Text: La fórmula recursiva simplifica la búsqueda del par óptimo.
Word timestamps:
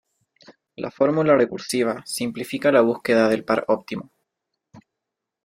La 0.77 0.89
fórmula 0.89 1.35
recursiva 1.37 2.01
simplifica 2.07 2.71
la 2.71 2.81
búsqueda 2.81 3.29
del 3.29 3.45
par 3.45 3.65
óptimo. 3.67 4.09